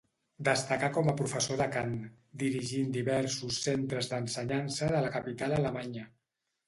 Destacà 0.45 0.87
com 0.93 1.09
a 1.09 1.13
professor 1.17 1.59
de 1.59 1.67
cant, 1.75 1.91
dirigint 2.43 2.95
diversos 2.95 3.61
centres 3.67 4.13
d'ensenyança 4.15 4.93
de 4.97 5.03
la 5.05 5.13
capital 5.19 5.55
alemanya. 5.63 6.09